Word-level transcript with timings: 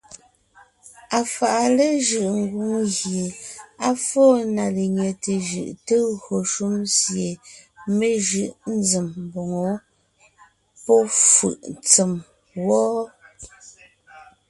Afàʼa 1.19 1.65
léjʉ́ʼ 1.77 2.27
ngwóŋ 2.41 2.75
gie 2.95 3.25
á 3.87 3.89
fóo 4.07 4.35
na 4.55 4.65
lenyɛte 4.75 5.33
jʉʼ 5.47 5.71
te 5.87 5.95
gÿo 6.23 6.37
shúm 6.53 6.75
sie 6.99 7.29
mé 7.97 8.07
jʉʼ 8.27 8.53
zém 8.89 9.07
mboŋó 9.25 9.69
pɔ́fʉ̀ʼ 10.85 11.55
ntsèm 11.73 12.11
wɔ́. 12.65 12.87